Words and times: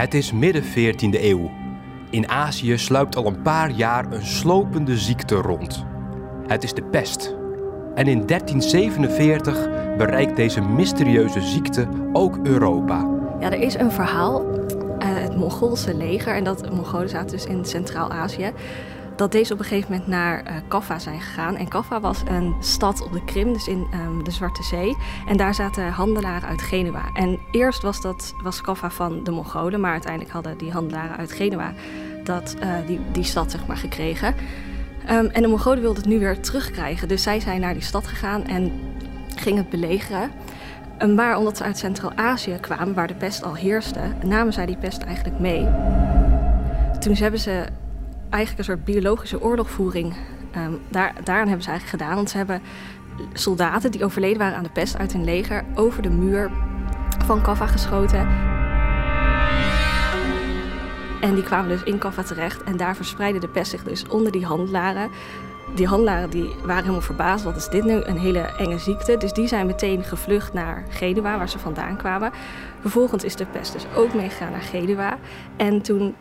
Het 0.00 0.14
is 0.14 0.32
midden 0.32 0.62
14e 0.64 1.22
eeuw. 1.22 1.50
In 2.10 2.28
Azië 2.28 2.78
sluipt 2.78 3.16
al 3.16 3.26
een 3.26 3.42
paar 3.42 3.70
jaar 3.70 4.12
een 4.12 4.26
slopende 4.26 4.98
ziekte 4.98 5.34
rond. 5.34 5.84
Het 6.46 6.62
is 6.62 6.74
de 6.74 6.82
pest. 6.82 7.34
En 7.94 8.06
in 8.06 8.26
1347 8.26 9.68
bereikt 9.96 10.36
deze 10.36 10.60
mysterieuze 10.60 11.40
ziekte 11.40 11.88
ook 12.12 12.38
Europa. 12.42 13.08
Ja, 13.40 13.50
er 13.50 13.60
is 13.60 13.74
een 13.74 13.92
verhaal. 13.92 14.44
Het 14.98 15.36
Mongoolse 15.36 15.96
leger, 15.96 16.34
en 16.34 16.44
dat 16.44 16.74
Mongolen 16.74 17.08
zaten 17.08 17.30
dus 17.30 17.46
in 17.46 17.64
Centraal-Azië, 17.64 18.52
dat 19.20 19.32
deze 19.32 19.52
op 19.52 19.58
een 19.58 19.64
gegeven 19.64 19.90
moment 19.90 20.08
naar 20.08 20.42
uh, 20.46 20.56
Kaffa 20.68 20.98
zijn 20.98 21.20
gegaan. 21.20 21.56
En 21.56 21.68
Kaffa 21.68 22.00
was 22.00 22.22
een 22.28 22.54
stad 22.60 23.02
op 23.02 23.12
de 23.12 23.24
Krim, 23.24 23.52
dus 23.52 23.68
in 23.68 23.86
um, 23.94 24.24
de 24.24 24.30
Zwarte 24.30 24.62
Zee. 24.62 24.96
En 25.26 25.36
daar 25.36 25.54
zaten 25.54 25.88
handelaren 25.88 26.48
uit 26.48 26.62
Genua. 26.62 27.02
En 27.14 27.38
eerst 27.50 27.82
was, 27.82 28.00
dat, 28.00 28.34
was 28.42 28.60
Kaffa 28.60 28.90
van 28.90 29.24
de 29.24 29.30
Mongolen, 29.30 29.80
maar 29.80 29.92
uiteindelijk 29.92 30.32
hadden 30.32 30.58
die 30.58 30.72
handelaren 30.72 31.16
uit 31.16 31.32
Genua 31.32 31.72
dat, 32.24 32.56
uh, 32.62 32.74
die, 32.86 33.00
die 33.12 33.24
stad 33.24 33.50
zeg 33.50 33.66
maar, 33.66 33.76
gekregen. 33.76 34.34
Um, 35.10 35.26
en 35.26 35.42
de 35.42 35.48
Mongolen 35.48 35.80
wilden 35.80 36.02
het 36.02 36.12
nu 36.12 36.18
weer 36.18 36.40
terugkrijgen. 36.40 37.08
Dus 37.08 37.22
zij 37.22 37.40
zijn 37.40 37.60
naar 37.60 37.74
die 37.74 37.82
stad 37.82 38.06
gegaan 38.06 38.44
en 38.44 38.72
gingen 39.36 39.60
het 39.60 39.70
belegeren. 39.70 40.30
Um, 41.02 41.14
maar 41.14 41.38
omdat 41.38 41.56
ze 41.56 41.64
uit 41.64 41.78
Centraal-Azië 41.78 42.58
kwamen, 42.60 42.94
waar 42.94 43.06
de 43.06 43.14
pest 43.14 43.42
al 43.42 43.54
heerste, 43.54 44.00
namen 44.24 44.52
zij 44.52 44.66
die 44.66 44.76
pest 44.76 45.02
eigenlijk 45.02 45.38
mee. 45.38 45.68
Toen 47.00 47.14
hebben 47.14 47.40
ze 47.40 47.66
eigenlijk 48.30 48.58
een 48.58 48.74
soort 48.74 48.84
biologische 48.84 49.42
oorlogvoering. 49.42 50.14
Um, 50.56 50.78
daar, 50.88 51.14
daaraan 51.24 51.46
hebben 51.46 51.64
ze 51.64 51.70
eigenlijk 51.70 52.02
gedaan. 52.02 52.16
Want 52.16 52.30
ze 52.30 52.36
hebben 52.36 52.62
soldaten 53.32 53.90
die 53.90 54.04
overleden 54.04 54.38
waren 54.38 54.56
aan 54.56 54.62
de 54.62 54.70
pest 54.70 54.98
uit 54.98 55.12
hun 55.12 55.24
leger 55.24 55.64
over 55.74 56.02
de 56.02 56.10
muur 56.10 56.50
van 57.24 57.42
Kaffa 57.42 57.66
geschoten. 57.66 58.28
En 61.20 61.34
die 61.34 61.44
kwamen 61.44 61.68
dus 61.68 61.82
in 61.82 61.98
Kaffa 61.98 62.22
terecht. 62.22 62.62
En 62.62 62.76
daar 62.76 62.96
verspreidde 62.96 63.40
de 63.40 63.48
pest 63.48 63.70
zich 63.70 63.82
dus 63.82 64.08
onder 64.08 64.32
die 64.32 64.46
handelaren. 64.46 65.10
Die 65.74 65.86
handelaren 65.86 66.30
die 66.30 66.50
waren 66.64 66.82
helemaal 66.82 67.00
verbaasd. 67.00 67.44
Wat 67.44 67.56
is 67.56 67.68
dit 67.68 67.84
nu? 67.84 67.92
Een 67.92 68.18
hele 68.18 68.40
enge 68.40 68.78
ziekte. 68.78 69.16
Dus 69.16 69.32
die 69.32 69.48
zijn 69.48 69.66
meteen 69.66 70.04
gevlucht 70.04 70.52
naar 70.52 70.84
Genua, 70.88 71.38
waar 71.38 71.48
ze 71.48 71.58
vandaan 71.58 71.96
kwamen. 71.96 72.30
Vervolgens 72.80 73.24
is 73.24 73.36
de 73.36 73.46
pest 73.46 73.72
dus 73.72 73.86
ook 73.96 74.14
meegegaan 74.14 74.50
naar 74.50 74.60
Genua. 74.60 75.18
En 75.56 75.82
toen 75.82 76.14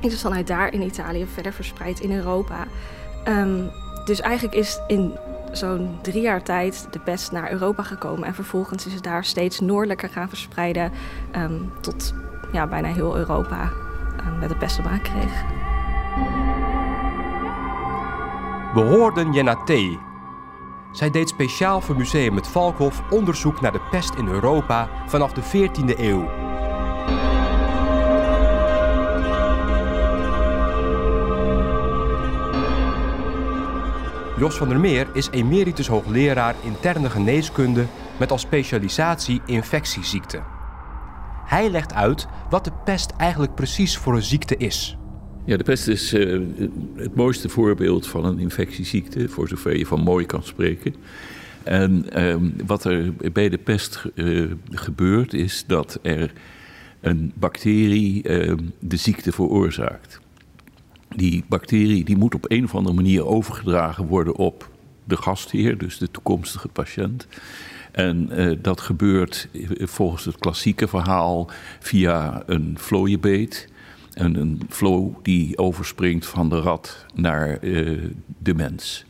is 0.00 0.12
het 0.12 0.20
vanuit 0.20 0.46
daar 0.46 0.72
in 0.72 0.82
Italië 0.82 1.26
verder 1.26 1.52
verspreid 1.52 2.00
in 2.00 2.12
Europa. 2.12 2.66
Um, 3.28 3.70
dus 4.04 4.20
eigenlijk 4.20 4.54
is 4.54 4.80
in 4.86 5.18
zo'n 5.52 5.98
drie 6.02 6.22
jaar 6.22 6.42
tijd 6.42 6.86
de 6.90 6.98
pest 6.98 7.32
naar 7.32 7.52
Europa 7.52 7.82
gekomen. 7.82 8.26
En 8.26 8.34
vervolgens 8.34 8.86
is 8.86 8.94
het 8.94 9.02
daar 9.02 9.24
steeds 9.24 9.60
noordelijker 9.60 10.08
gaan 10.08 10.28
verspreiden. 10.28 10.92
Um, 11.36 11.72
tot 11.80 12.14
ja, 12.52 12.66
bijna 12.66 12.88
heel 12.88 13.16
Europa 13.16 13.70
um, 14.26 14.38
met 14.38 14.48
de 14.48 14.56
pest 14.56 14.76
te 14.76 14.82
maken 14.82 15.02
kreeg. 15.02 15.42
We 18.74 18.80
hoorden 18.80 19.32
Jenna 19.32 19.54
T. 19.54 19.72
Zij 20.92 21.10
deed 21.10 21.28
speciaal 21.28 21.80
voor 21.80 21.96
Museum 21.96 22.36
het 22.36 22.48
Valkhof 22.48 23.02
onderzoek 23.10 23.60
naar 23.60 23.72
de 23.72 23.80
pest 23.90 24.14
in 24.14 24.28
Europa 24.28 24.88
vanaf 25.06 25.32
de 25.32 25.42
14e 25.42 25.98
eeuw. 25.98 26.51
Jos 34.42 34.56
van 34.56 34.68
der 34.68 34.80
Meer 34.80 35.06
is 35.12 35.28
emeritus 35.30 35.86
hoogleraar 35.86 36.54
interne 36.64 37.10
geneeskunde 37.10 37.86
met 38.18 38.30
als 38.30 38.40
specialisatie 38.40 39.40
infectieziekten. 39.46 40.44
Hij 41.44 41.70
legt 41.70 41.94
uit 41.94 42.26
wat 42.50 42.64
de 42.64 42.72
pest 42.84 43.10
eigenlijk 43.10 43.54
precies 43.54 43.96
voor 43.96 44.14
een 44.14 44.22
ziekte 44.22 44.56
is. 44.56 44.96
Ja, 45.44 45.56
de 45.56 45.64
pest 45.64 45.88
is 45.88 46.14
uh, 46.14 46.40
het 46.96 47.14
mooiste 47.14 47.48
voorbeeld 47.48 48.06
van 48.06 48.24
een 48.24 48.38
infectieziekte, 48.38 49.28
voor 49.28 49.48
zover 49.48 49.76
je 49.76 49.86
van 49.86 50.00
mooi 50.00 50.26
kan 50.26 50.42
spreken. 50.42 50.94
En 51.62 52.06
uh, 52.16 52.36
wat 52.66 52.84
er 52.84 53.12
bij 53.32 53.48
de 53.48 53.58
pest 53.58 54.04
uh, 54.14 54.50
gebeurt, 54.70 55.34
is 55.34 55.64
dat 55.66 55.98
er 56.02 56.32
een 57.00 57.32
bacterie 57.34 58.22
de 58.78 58.96
ziekte 58.96 59.32
veroorzaakt 59.32 60.21
die 61.16 61.44
bacterie 61.48 62.04
die 62.04 62.16
moet 62.16 62.34
op 62.34 62.50
een 62.50 62.64
of 62.64 62.74
andere 62.74 62.94
manier 62.94 63.26
overgedragen 63.26 64.06
worden 64.06 64.36
op 64.36 64.70
de 65.04 65.16
gastheer, 65.16 65.78
dus 65.78 65.98
de 65.98 66.10
toekomstige 66.10 66.68
patiënt. 66.68 67.26
En 67.92 68.28
uh, 68.32 68.56
dat 68.62 68.80
gebeurt 68.80 69.48
volgens 69.78 70.24
het 70.24 70.38
klassieke 70.38 70.88
verhaal 70.88 71.50
via 71.80 72.42
een 72.46 72.74
vlooienbeet. 72.78 73.70
En 74.12 74.36
een 74.36 74.60
vloo 74.68 75.20
die 75.22 75.58
overspringt 75.58 76.26
van 76.26 76.48
de 76.48 76.60
rat 76.60 77.06
naar 77.14 77.64
uh, 77.64 78.02
de 78.38 78.54
mens. 78.54 79.04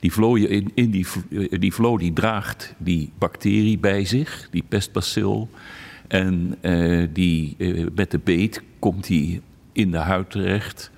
Die 0.00 0.12
vlooien 0.12 0.48
in, 0.48 0.70
in 0.74 0.90
die, 0.90 1.06
die 1.50 1.74
vloo 1.74 1.98
die 1.98 2.12
draagt 2.12 2.74
die 2.78 3.12
bacterie 3.18 3.78
bij 3.78 4.04
zich, 4.04 4.48
die 4.50 4.64
pestbacil. 4.68 5.48
En 6.08 6.58
die, 7.12 7.56
met 7.94 8.10
de 8.10 8.18
beet 8.24 8.62
komt 8.78 9.06
die 9.06 9.40
in 9.72 9.90
de 9.90 9.98
huid 9.98 10.30
terecht. 10.30 10.90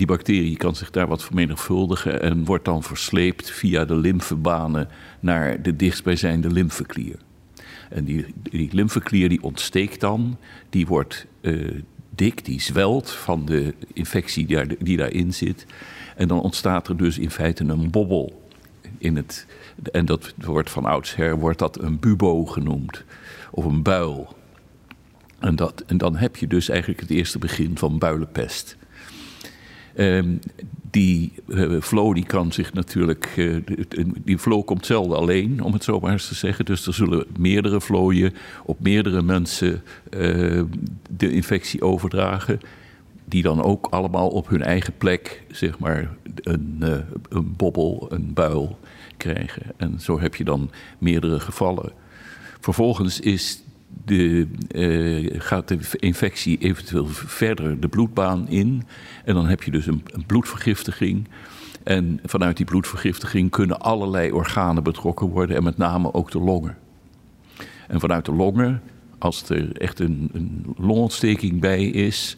Die 0.00 0.08
bacterie 0.08 0.56
kan 0.56 0.76
zich 0.76 0.90
daar 0.90 1.08
wat 1.08 1.24
vermenigvuldigen 1.24 2.22
en 2.22 2.44
wordt 2.44 2.64
dan 2.64 2.82
versleept 2.82 3.50
via 3.50 3.84
de 3.84 3.94
lymfebanen 3.94 4.88
naar 5.20 5.62
de 5.62 5.76
dichtstbijzijnde 5.76 6.50
lymfeklier. 6.50 7.16
En 7.90 8.04
die, 8.04 8.26
die 8.42 8.68
lymfeklier 8.72 9.28
die 9.28 9.42
ontsteekt 9.42 10.00
dan, 10.00 10.36
die 10.70 10.86
wordt 10.86 11.26
uh, 11.40 11.82
dik, 12.14 12.44
die 12.44 12.60
zwelt 12.60 13.10
van 13.10 13.44
de 13.44 13.74
infectie 13.92 14.46
die, 14.46 14.56
daar, 14.56 14.66
die 14.78 14.96
daarin 14.96 15.34
zit. 15.34 15.66
En 16.16 16.28
dan 16.28 16.40
ontstaat 16.40 16.88
er 16.88 16.96
dus 16.96 17.18
in 17.18 17.30
feite 17.30 17.64
een 17.64 17.90
bobbel 17.90 18.42
in 18.98 19.16
het. 19.16 19.46
En 19.92 20.06
dat 20.06 20.34
wordt 20.36 20.70
van 20.70 20.84
oudsher 20.84 21.38
wordt 21.38 21.58
dat 21.58 21.82
een 21.82 21.98
bubo 21.98 22.44
genoemd, 22.44 23.04
of 23.50 23.64
een 23.64 23.82
buil. 23.82 24.36
En, 25.38 25.56
dat, 25.56 25.82
en 25.86 25.98
dan 25.98 26.16
heb 26.16 26.36
je 26.36 26.46
dus 26.46 26.68
eigenlijk 26.68 27.00
het 27.00 27.10
eerste 27.10 27.38
begin 27.38 27.78
van 27.78 27.98
builenpest. 27.98 28.78
Um, 29.96 30.38
die 30.90 31.32
uh, 31.46 31.80
flow 31.80 32.14
die 32.14 32.26
kan 32.26 32.52
zich 32.52 32.72
natuurlijk. 32.72 33.32
Uh, 33.36 33.56
die 34.24 34.38
flow 34.38 34.64
komt 34.64 34.86
zelden 34.86 35.16
alleen, 35.16 35.62
om 35.62 35.72
het 35.72 35.84
zo 35.84 36.00
maar 36.00 36.12
eens 36.12 36.28
te 36.28 36.34
zeggen. 36.34 36.64
Dus 36.64 36.86
er 36.86 36.94
zullen 36.94 37.26
meerdere 37.38 37.80
vlooien 37.80 38.34
op 38.64 38.80
meerdere 38.80 39.22
mensen 39.22 39.82
uh, 40.10 40.62
de 41.16 41.32
infectie 41.32 41.82
overdragen. 41.82 42.60
Die 43.24 43.42
dan 43.42 43.62
ook 43.62 43.86
allemaal 43.86 44.28
op 44.28 44.48
hun 44.48 44.62
eigen 44.62 44.92
plek, 44.98 45.42
zeg 45.50 45.78
maar, 45.78 46.16
een, 46.34 46.84
een 47.28 47.54
bobbel, 47.56 48.06
een 48.08 48.32
buil 48.34 48.78
krijgen. 49.16 49.62
En 49.76 50.00
zo 50.00 50.20
heb 50.20 50.34
je 50.34 50.44
dan 50.44 50.70
meerdere 50.98 51.40
gevallen. 51.40 51.92
Vervolgens 52.60 53.20
is 53.20 53.62
de, 54.04 54.48
uh, 54.70 55.40
gaat 55.40 55.68
de 55.68 55.78
infectie 55.98 56.58
eventueel 56.58 57.06
verder 57.06 57.80
de 57.80 57.88
bloedbaan 57.88 58.48
in. 58.48 58.82
En 59.24 59.34
dan 59.34 59.46
heb 59.46 59.62
je 59.62 59.70
dus 59.70 59.86
een, 59.86 60.02
een, 60.06 60.26
bloedvergiftiging. 60.26 61.28
En 61.82 62.20
vanuit 62.24 62.56
die 62.56 62.66
bloedvergiftiging 62.66 63.50
kunnen 63.50 63.80
allerlei 63.80 64.32
organen 64.32 64.82
betrokken 64.82 65.28
worden, 65.28 65.56
en 65.56 65.62
met 65.62 65.76
name 65.76 66.14
ook 66.14 66.30
de 66.30 66.40
longen. 66.40 66.76
En 67.88 68.00
vanuit 68.00 68.24
de 68.24 68.32
longen, 68.32 68.82
als 69.18 69.48
er 69.48 69.76
echt 69.76 69.98
een, 69.98 70.30
een 70.32 70.64
longontsteking 70.76 71.60
bij 71.60 71.84
is, 71.84 72.36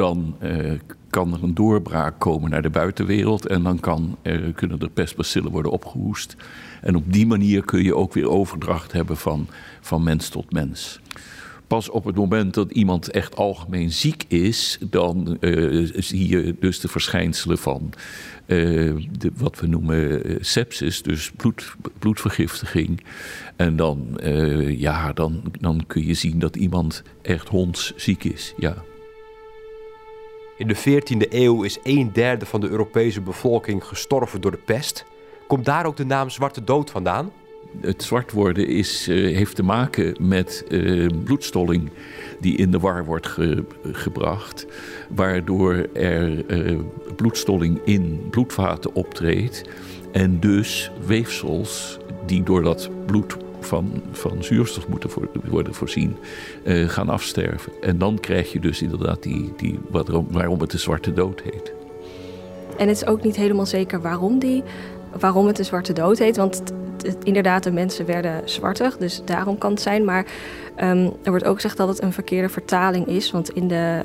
dan 0.00 0.36
uh, 0.42 0.72
kan 1.10 1.32
er 1.32 1.42
een 1.42 1.54
doorbraak 1.54 2.18
komen 2.18 2.50
naar 2.50 2.62
de 2.62 2.70
buitenwereld 2.70 3.46
en 3.46 3.62
dan 3.62 3.80
kan, 3.80 4.16
uh, 4.22 4.54
kunnen 4.54 4.80
er 4.80 4.90
pestbacillen 4.90 5.50
worden 5.50 5.72
opgehoest. 5.72 6.36
En 6.80 6.96
op 6.96 7.12
die 7.12 7.26
manier 7.26 7.64
kun 7.64 7.82
je 7.82 7.94
ook 7.94 8.12
weer 8.12 8.28
overdracht 8.28 8.92
hebben 8.92 9.16
van, 9.16 9.48
van 9.80 10.02
mens 10.02 10.28
tot 10.28 10.52
mens. 10.52 11.00
Pas 11.66 11.90
op 11.90 12.04
het 12.04 12.16
moment 12.16 12.54
dat 12.54 12.70
iemand 12.70 13.10
echt 13.10 13.36
algemeen 13.36 13.90
ziek 13.90 14.24
is, 14.28 14.78
dan 14.90 15.36
uh, 15.40 15.90
zie 15.94 16.28
je 16.28 16.56
dus 16.60 16.80
de 16.80 16.88
verschijnselen 16.88 17.58
van 17.58 17.92
de, 18.46 19.30
wat 19.36 19.60
we 19.60 19.66
noemen 19.66 20.22
sepsis, 20.40 21.02
dus 21.02 21.30
bloed, 21.30 21.74
bloedvergiftiging. 21.98 23.04
En 23.56 23.76
dan, 23.76 24.20
ja, 24.76 25.12
dan, 25.12 25.42
dan 25.60 25.84
kun 25.86 26.06
je 26.06 26.14
zien 26.14 26.38
dat 26.38 26.56
iemand 26.56 27.02
echt 27.22 27.48
hondsziek 27.48 28.24
is. 28.24 28.54
Ja. 28.56 28.88
In 30.60 30.66
de 30.66 30.76
14e 30.76 31.32
eeuw 31.32 31.62
is 31.62 31.78
een 31.82 32.12
derde 32.12 32.46
van 32.46 32.60
de 32.60 32.68
Europese 32.68 33.20
bevolking 33.20 33.84
gestorven 33.84 34.40
door 34.40 34.50
de 34.50 34.56
pest. 34.64 35.04
Komt 35.46 35.64
daar 35.64 35.86
ook 35.86 35.96
de 35.96 36.04
naam 36.04 36.30
Zwarte 36.30 36.64
Dood 36.64 36.90
vandaan? 36.90 37.32
Het 37.80 38.02
zwart 38.02 38.32
worden 38.32 38.66
is, 38.68 39.08
uh, 39.08 39.36
heeft 39.36 39.56
te 39.56 39.62
maken 39.62 40.16
met 40.18 40.64
uh, 40.68 41.08
bloedstolling 41.24 41.90
die 42.40 42.56
in 42.56 42.70
de 42.70 42.78
war 42.78 43.04
wordt 43.04 43.26
ge 43.26 43.64
gebracht, 43.82 44.66
waardoor 45.08 45.74
er 45.92 46.50
uh, 46.50 46.78
bloedstolling 47.16 47.80
in 47.84 48.26
bloedvaten 48.30 48.94
optreedt 48.94 49.64
en 50.12 50.40
dus 50.40 50.90
weefsels 51.06 51.98
die 52.26 52.42
door 52.42 52.62
dat 52.62 52.90
bloed 53.06 53.36
van, 53.60 54.02
van 54.12 54.44
zuurstof 54.44 54.88
moeten 54.88 55.10
worden 55.44 55.74
voorzien, 55.74 56.16
uh, 56.64 56.88
gaan 56.88 57.08
afsterven. 57.08 57.72
En 57.80 57.98
dan 57.98 58.18
krijg 58.20 58.52
je 58.52 58.60
dus 58.60 58.82
inderdaad 58.82 59.22
die, 59.22 59.52
die, 59.56 59.78
waarom 60.30 60.60
het 60.60 60.70
de 60.70 60.78
zwarte 60.78 61.12
dood 61.12 61.40
heet. 61.40 61.72
En 62.76 62.88
het 62.88 62.96
is 62.96 63.06
ook 63.06 63.22
niet 63.22 63.36
helemaal 63.36 63.66
zeker 63.66 64.00
waarom, 64.00 64.38
die, 64.38 64.62
waarom 65.18 65.46
het 65.46 65.56
de 65.56 65.62
zwarte 65.62 65.92
dood 65.92 66.18
heet. 66.18 66.36
Want 66.36 66.62
inderdaad, 67.22 67.62
de 67.62 67.72
mensen 67.72 68.06
werden 68.06 68.42
zwartig, 68.44 68.96
dus 68.96 69.22
daarom 69.24 69.58
kan 69.58 69.70
het 69.70 69.80
zijn. 69.80 70.04
Maar 70.04 70.26
um, 70.76 71.12
er 71.22 71.30
wordt 71.30 71.44
ook 71.44 71.54
gezegd 71.54 71.76
dat 71.76 71.88
het 71.88 72.02
een 72.02 72.12
verkeerde 72.12 72.48
vertaling 72.48 73.06
is. 73.06 73.30
Want 73.30 73.50
in 73.50 73.68
de 73.68 74.04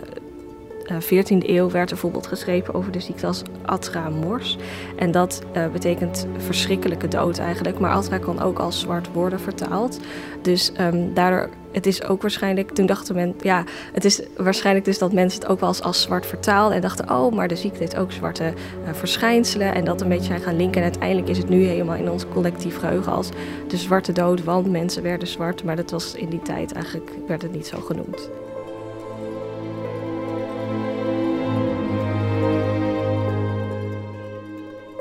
14e 0.93 1.45
eh, 1.45 1.55
eeuw 1.55 1.69
werd 1.69 1.89
er 1.89 1.95
bijvoorbeeld 1.95 2.27
geschreven 2.27 2.73
over 2.73 2.91
de 2.91 2.99
ziekte 2.99 3.27
als 3.27 3.41
Atra 3.61 4.09
mors. 4.09 4.57
En 4.95 5.11
dat 5.11 5.41
uh, 5.57 5.67
betekent 5.67 6.27
verschrikkelijke 6.37 7.07
dood 7.07 7.37
eigenlijk. 7.37 7.79
Maar 7.79 7.91
Atra 7.91 8.17
kan 8.17 8.41
ook 8.41 8.59
als 8.59 8.79
zwart 8.79 9.11
worden 9.13 9.39
vertaald. 9.39 9.99
Dus 10.41 10.71
um, 10.79 11.13
daardoor, 11.13 11.49
het 11.71 11.85
is 11.85 12.03
ook 12.03 12.21
waarschijnlijk, 12.21 12.71
toen 12.71 12.85
dachten 12.85 13.15
men, 13.15 13.35
ja, 13.39 13.63
het 13.91 14.05
is 14.05 14.21
waarschijnlijk 14.37 14.85
dus 14.85 14.97
dat 14.97 15.13
mensen 15.13 15.41
het 15.41 15.49
ook 15.49 15.59
wel 15.59 15.73
als, 15.81 16.01
zwart 16.01 16.25
vertaalden. 16.25 16.75
En 16.75 16.81
dachten, 16.81 17.09
oh, 17.09 17.33
maar 17.33 17.47
de 17.47 17.55
ziekte 17.55 17.79
heeft 17.79 17.97
ook 17.97 18.11
zwarte 18.11 18.43
uh, 18.43 18.93
verschijnselen. 18.93 19.73
En 19.73 19.85
dat 19.85 20.01
een 20.01 20.09
beetje 20.09 20.25
zijn 20.25 20.41
gaan 20.41 20.55
linken. 20.55 20.77
En 20.77 20.87
uiteindelijk 20.87 21.29
is 21.29 21.37
het 21.37 21.49
nu 21.49 21.65
helemaal 21.65 21.95
in 21.95 22.09
ons 22.09 22.25
collectief 22.33 22.77
geheugen 22.77 23.11
als 23.11 23.29
de 23.67 23.77
zwarte 23.77 24.11
dood. 24.11 24.43
Want 24.43 24.71
mensen 24.71 25.03
werden 25.03 25.27
zwart. 25.27 25.63
Maar 25.63 25.75
dat 25.75 25.91
was 25.91 26.13
in 26.15 26.29
die 26.29 26.41
tijd 26.41 26.71
eigenlijk, 26.71 27.11
werd 27.27 27.41
het 27.41 27.53
niet 27.53 27.67
zo 27.67 27.77
genoemd. 27.79 28.29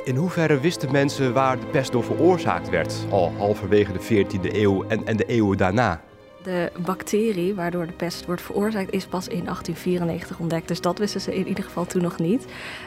In 0.05 0.17
hoeverre 0.17 0.61
wisten 0.61 0.93
mensen 0.93 1.33
waar 1.33 1.61
de 1.61 1.67
pest 1.67 1.93
door 1.93 2.05
veroorzaakt 2.05 2.69
werd, 2.69 2.95
al 3.11 3.33
halverwege 3.39 3.93
de 3.93 4.25
14e 4.25 4.55
eeuw 4.55 4.85
en, 4.89 5.06
en 5.06 5.17
de 5.17 5.25
eeuwen 5.25 5.56
daarna? 5.56 6.01
De 6.43 6.73
bacterie 6.79 7.55
waardoor 7.55 7.87
de 7.87 7.93
pest 7.93 8.27
wordt 8.27 8.43
veroorzaakt 8.43 8.93
is 8.93 9.06
pas 9.06 9.29
in 9.29 9.45
1894 9.45 10.39
ontdekt. 10.39 10.69
Dus 10.69 10.81
dat 10.81 10.99
wisten 10.99 11.21
ze 11.21 11.35
in 11.35 11.49
ieder 11.49 11.65
geval 11.65 11.87
toen 11.87 12.03
nog 12.03 12.19
niet. 12.19 12.45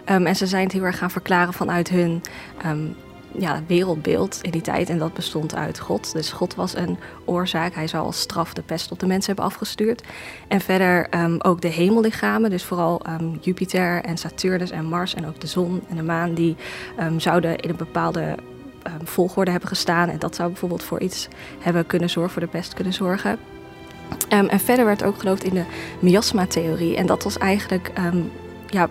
Um, 0.10 0.26
en 0.26 0.36
ze 0.36 0.48
zijn 0.48 0.64
het 0.64 0.72
heel 0.72 0.84
erg 0.84 0.98
gaan 0.98 1.12
verklaren 1.12 1.54
vanuit 1.54 1.90
hun 1.90 2.22
um, 2.66 2.96
ja, 3.38 3.62
wereldbeeld 3.68 4.40
in 4.42 4.52
die 4.52 4.62
tijd. 4.62 4.90
En 4.90 4.98
dat 4.98 5.14
bestond 5.14 5.56
uit 5.56 5.80
God. 5.80 6.14
Dus 6.14 6.32
God 6.32 6.56
was 6.56 6.76
een 6.76 6.98
oorzaak. 7.26 7.74
Hij 7.74 7.88
zou 7.88 8.06
als 8.06 8.20
straf 8.20 8.54
de 8.54 8.62
pest 8.62 8.92
op 8.92 9.00
de 9.00 9.08
mensen 9.08 9.26
hebben 9.26 9.46
afgestuurd. 9.46 10.04
En 10.48 10.62
verder 10.62 11.08
um, 11.24 11.42
ook 11.42 11.62
de 11.62 11.68
hemellichamen. 11.68 12.50
Dus 12.50 12.64
vooral 12.64 13.02
um, 13.10 13.38
Jupiter 13.42 14.04
en 14.04 14.18
Saturnus 14.18 14.72
en 14.72 14.86
Mars 14.86 15.14
en 15.14 15.28
ook 15.28 15.40
de 15.40 15.48
zon 15.48 15.82
en 15.90 15.96
de 15.96 16.04
maan. 16.04 16.34
Die 16.34 16.56
um, 17.00 17.20
zouden 17.20 17.56
in 17.56 17.70
een 17.70 17.76
bepaalde 17.76 18.36
volgorde 19.04 19.52
hebben 19.52 19.70
gestaan. 19.70 20.10
En 20.10 20.20
dat 20.20 20.36
zou 20.36 20.50
bijvoorbeeld 20.50 20.84
voor 20.84 21.00
iets 21.00 21.28
hebben 21.60 21.86
kunnen 21.86 22.10
zorgen, 22.10 22.32
voor 22.32 22.42
de 22.42 22.48
pest 22.48 22.74
kunnen 22.74 22.94
zorgen. 22.94 23.40
en 24.28 24.60
verder 24.60 24.86
werd 24.86 25.04
ook 25.04 25.20
geloofd 25.20 25.44
in 25.44 25.54
de 25.54 25.64
miasma-theorie. 26.00 26.96
En 26.96 27.06
dat 27.06 27.24
was 27.24 27.38
eigenlijk 27.38 27.92
ja, 28.68 28.90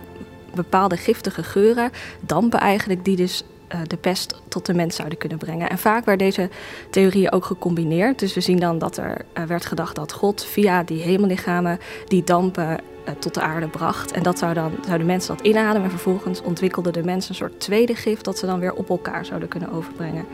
bepaalde 0.55 0.97
giftige 0.97 1.43
geuren, 1.43 1.91
dampen 2.21 2.61
eigenlijk, 2.61 3.05
die 3.05 3.17
dus 3.17 3.45
de 3.87 3.97
pest 3.97 4.41
tot 4.49 4.67
de 4.67 4.75
mens 4.75 4.97
zouden 4.97 5.19
kunnen 5.19 5.39
brengen. 5.39 5.71
En 5.71 5.79
vaak 5.79 6.05
werden 6.05 6.27
deze 6.27 6.49
theorieën 6.91 7.33
ook 7.33 7.45
gecombineerd. 7.45 8.19
Dus 8.19 8.35
we 8.35 8.41
zien 8.41 8.59
dan 8.59 8.79
dat 8.79 8.97
er 8.97 9.25
uh, 9.39 9.45
werd 9.45 9.67
gedacht 9.67 9.97
dat 9.97 10.13
God 10.13 10.45
via 10.45 10.83
die 10.83 11.03
hemellichamen 11.03 11.79
die 12.07 12.25
dampen 12.25 12.69
uh, 12.69 13.15
tot 13.19 13.35
de 13.35 13.41
aarde 13.41 13.69
bracht. 13.69 14.13
En 14.13 14.23
dat 14.23 14.39
zou 14.39 14.55
dan, 14.55 14.73
zouden 14.87 15.07
mensen 15.07 15.37
dat 15.37 15.47
inademen. 15.47 15.83
En 15.83 15.91
vervolgens 15.91 16.43
ontwikkelde 16.43 16.91
de 16.91 17.05
mens 17.05 17.29
een 17.29 17.35
soort 17.35 17.61
tweede 17.61 17.95
gif 17.95 18.21
dat 18.21 18.39
ze 18.39 18.47
dan 18.47 18.61
weer 18.61 18.75
op 18.75 18.89
elkaar 18.89 19.25
zouden 19.25 19.49
kunnen 19.49 19.73
overbrengen. 19.73 20.25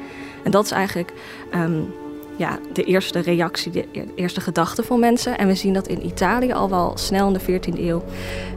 En 0.44 0.50
dat 0.50 0.64
is 0.64 0.70
eigenlijk 0.70 1.12
um, 1.54 1.92
ja, 2.36 2.58
de 2.72 2.84
eerste 2.84 3.18
reactie, 3.18 3.70
de 3.70 3.86
eerste 4.14 4.40
gedachte 4.40 4.82
van 4.82 5.00
mensen. 5.00 5.38
En 5.38 5.46
we 5.46 5.54
zien 5.54 5.72
dat 5.72 5.88
in 5.88 6.06
Italië 6.06 6.52
al 6.52 6.70
wel 6.70 6.92
snel 6.94 7.26
in 7.26 7.32
de 7.32 7.60
14e 7.60 7.78
eeuw. 7.78 8.02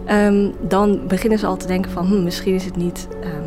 Um, 0.10 0.54
dan 0.62 1.08
beginnen 1.08 1.40
ze 1.40 1.46
al 1.46 1.58
te 1.58 1.68
denken 1.68 1.92
van 1.92 2.06
hm, 2.06 2.24
misschien 2.24 2.54
is 2.54 2.66
het 2.66 2.76
niet. 2.76 3.08
Um, 3.24 3.45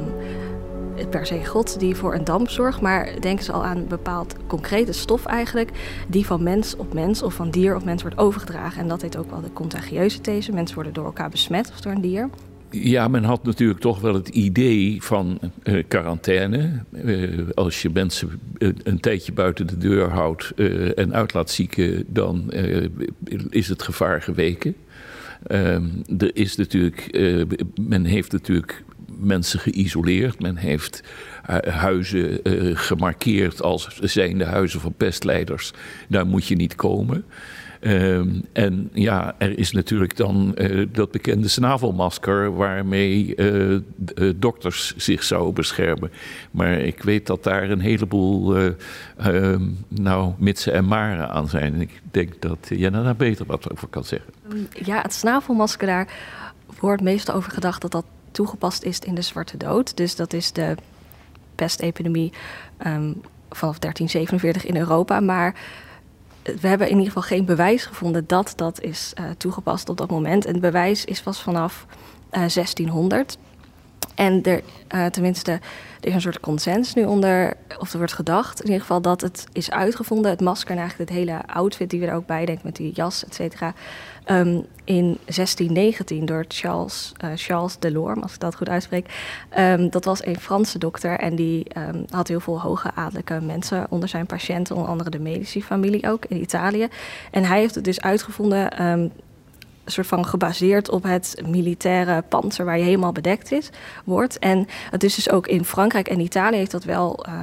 per 1.11 1.27
se 1.27 1.47
God 1.47 1.81
die 1.81 1.95
voor 1.95 2.15
een 2.15 2.25
damp 2.25 2.49
zorgt, 2.49 2.81
maar 2.81 3.21
denken 3.21 3.45
ze 3.45 3.53
al 3.53 3.65
aan 3.65 3.77
een 3.77 3.87
bepaald 3.87 4.35
concrete 4.47 4.93
stof 4.93 5.27
eigenlijk, 5.27 5.71
die 6.09 6.27
van 6.27 6.43
mens 6.43 6.77
op 6.77 6.93
mens 6.93 7.23
of 7.23 7.35
van 7.35 7.51
dier 7.51 7.77
op 7.77 7.85
mens 7.85 8.03
wordt 8.03 8.19
overgedragen. 8.19 8.81
En 8.81 8.89
dat 8.89 9.03
heet 9.03 9.17
ook 9.17 9.31
wel 9.31 9.41
de 9.41 9.53
contagieuze 9.53 10.21
these. 10.21 10.53
Mensen 10.53 10.75
worden 10.75 10.93
door 10.93 11.05
elkaar 11.05 11.31
besmet 11.31 11.71
of 11.71 11.81
door 11.81 11.93
een 11.93 12.01
dier. 12.01 12.29
Ja, 12.71 13.09
men 13.09 13.25
had 13.25 13.45
natuurlijk 13.45 13.81
toch 13.81 14.01
wel 14.01 14.15
het 14.15 14.29
idee 14.29 15.03
van 15.03 15.39
uh, 15.65 15.83
quarantaine. 15.89 16.71
Uh, 17.05 17.49
als 17.55 17.83
je 17.83 17.91
mensen 17.93 18.41
uh, 18.59 18.69
een 18.83 19.01
tijdje 19.01 19.33
buiten 19.33 19.67
de 19.67 19.79
deur 19.79 20.11
houdt 20.11 20.53
en 20.95 21.15
uit 21.15 21.35
laat 21.35 21.51
zieken, 21.51 22.05
dan 22.07 22.53
is 23.51 23.69
het 23.69 23.83
gevaar 23.83 24.23
geweken. 24.23 24.75
Ehm, 25.47 25.85
er 26.19 26.31
is 26.37 26.57
natuurlijk, 26.57 27.19
men 27.81 28.05
heeft 28.05 28.33
natuurlijk 28.33 28.85
mensen 29.19 29.61
geïsoleerd. 29.61 30.41
Men 30.41 30.57
heeft 30.57 31.03
eh, 31.45 31.75
huizen 31.75 32.41
uh, 32.43 32.77
gemarkeerd 32.77 33.63
als 33.63 33.99
zijnde 34.01 34.45
huizen 34.45 34.81
van 34.81 34.95
pestleiders. 34.97 35.73
Daar 36.09 36.27
moet 36.27 36.47
je 36.47 36.57
niet 36.57 36.75
komen. 36.75 37.25
Um, 37.81 38.45
en 38.53 38.91
ja, 38.93 39.35
er 39.39 39.59
is 39.59 39.73
natuurlijk 39.73 40.17
dan 40.17 40.55
uh, 40.57 40.87
dat 40.93 41.11
bekende 41.11 41.49
snavelmasker 41.49 42.57
waarmee 42.57 43.35
dokters 44.37 44.97
zich 44.97 45.23
zouden 45.23 45.55
beschermen. 45.55 46.11
Maar 46.51 46.79
ik 46.79 47.03
weet 47.03 47.27
dat 47.27 47.45
daar 47.45 47.71
een 47.71 47.81
heleboel 47.81 48.57
uh, 48.61 49.57
nou, 49.89 50.33
mitsen 50.39 50.73
en 50.73 50.85
maren 50.85 51.29
aan 51.31 51.49
zijn. 51.49 51.75
En 51.75 51.81
ik 51.81 52.01
denk 52.11 52.41
dat 52.41 52.59
jij 52.69 52.91
daar 52.91 53.17
beter 53.17 53.47
wat 53.47 53.71
over 53.73 53.89
kan 53.89 54.05
zeggen. 54.05 54.33
Ja, 54.85 55.03
het 55.03 55.13
snavelmasker 55.13 55.87
daar 55.87 56.09
wordt 56.81 57.03
meestal 57.03 57.35
over 57.35 57.53
gedacht 57.53 57.83
dat 57.83 57.93
dat 57.93 58.05
toegepast 58.39 58.83
is 58.83 58.99
in 58.99 59.15
de 59.15 59.23
Zwarte 59.23 59.57
Dood. 59.57 59.97
Dus 59.97 60.17
dat 60.17 60.33
is 60.33 60.53
de 60.53 60.75
pestepidemie 61.55 62.33
um, 62.87 63.21
vanaf 63.51 63.79
1347 63.79 64.65
in 64.65 64.77
Europa. 64.77 65.21
Maar 65.21 65.55
we 66.43 66.69
hebben 66.69 66.87
in 66.87 66.97
ieder 66.97 67.13
geval 67.13 67.29
geen 67.29 67.45
bewijs 67.45 67.87
gevonden 67.87 68.27
dat 68.27 68.53
dat 68.57 68.81
is 68.81 69.13
uh, 69.21 69.25
toegepast 69.39 69.89
op 69.89 69.97
dat 69.97 70.11
moment. 70.11 70.45
En 70.45 70.53
het 70.53 70.61
bewijs 70.61 71.05
is 71.05 71.23
pas 71.23 71.43
vanaf 71.43 71.87
uh, 71.89 72.45
eh, 72.45 72.51
1600. 72.55 73.39
En 74.15 74.43
er, 74.43 74.63
tenminste, 75.11 75.53
er 75.53 75.61
is 76.01 76.15
een 76.15 76.21
soort 76.21 76.41
consens 76.41 76.95
nu 76.95 77.05
onder, 77.05 77.57
of 77.79 77.93
er 77.93 77.99
wordt 77.99 78.13
gedacht 78.13 78.61
in 78.61 78.67
ieder 78.67 78.81
geval 78.81 79.01
dat 79.01 79.21
het 79.21 79.47
is 79.53 79.71
uitgevonden. 79.71 80.31
Het 80.31 80.41
masker 80.41 80.71
en 80.71 80.79
eigenlijk 80.79 81.11
het 81.11 81.19
hele 81.19 81.47
outfit 81.47 81.91
die 81.91 82.01
we 82.01 82.07
er 82.07 82.15
ook 82.15 82.27
bij 82.27 82.45
denken 82.45 82.67
met 82.67 82.77
die 82.77 82.93
jas, 82.93 83.25
et 83.25 83.35
cetera. 83.35 83.75
Um, 84.31 84.67
in 84.85 85.19
1619 85.25 86.27
door 86.27 86.45
Charles, 86.49 87.13
uh, 87.51 87.67
Delorme, 87.79 88.23
als 88.23 88.35
ik 88.35 88.41
dat 88.41 88.55
goed 88.55 88.69
uitspreek. 88.69 89.07
Um, 89.59 89.91
dat 89.91 90.05
was 90.05 90.27
een 90.27 90.41
Franse 90.41 90.79
dokter 90.79 91.19
en 91.19 91.37
die 91.37 91.67
um, 91.79 92.05
had 92.11 92.29
heel 92.29 92.41
veel 92.41 92.61
hoge 92.61 92.91
adellijke 92.95 93.41
mensen 93.41 93.87
onder 93.91 94.09
zijn 94.09 94.27
patiënten, 94.27 94.75
onder 94.75 94.91
andere 94.91 95.11
de 95.11 95.19
Medici-familie 95.19 96.11
ook 96.11 96.25
in 96.25 96.41
Italië. 96.41 96.89
En 97.31 97.45
hij 97.45 97.61
heeft 97.61 97.75
het 97.75 97.85
dus 97.85 98.01
uitgevonden 98.01 98.71
soort 99.91 100.07
van 100.07 100.27
gebaseerd 100.27 100.91
op 100.91 101.03
het 101.03 101.43
militaire 101.47 102.23
panzer 102.29 102.65
waar 102.65 102.79
je 102.79 102.85
helemaal 102.85 103.13
bedekt 103.13 103.53
is, 103.53 103.71
wordt. 104.05 104.39
En 104.39 104.67
het 104.91 105.05
is 105.05 105.15
dus 105.15 105.31
ook 105.31 105.47
in 105.47 105.65
Frankrijk 105.65 106.09
en 106.09 106.21
Italië 106.21 106.57
heeft 106.57 106.71
dat 106.71 106.85
wel 106.85 107.27
uh, 107.29 107.35